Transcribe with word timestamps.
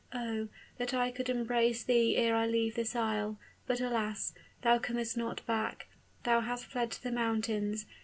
Oh, 0.15 0.47
that 0.79 0.95
I 0.95 1.11
could 1.11 1.29
embrace 1.29 1.83
thee 1.83 2.17
ere 2.17 2.35
I 2.35 2.47
leave 2.47 2.73
this 2.73 2.95
isle; 2.95 3.37
but 3.67 3.79
alas! 3.79 4.33
thou 4.63 4.79
comest 4.79 5.15
not 5.15 5.45
back 5.45 5.85
thou 6.23 6.41
hast 6.41 6.65
fled 6.65 6.89
to 6.93 7.03
the 7.03 7.11
mountains. 7.11 7.85